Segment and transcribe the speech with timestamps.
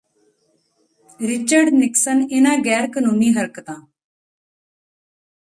[1.19, 3.75] Richard Nixon ਇਨ੍ਹਾਂ ਗ਼ੈਰ ਕਨੂੰਨੀ ਹਰਕਤਾਂ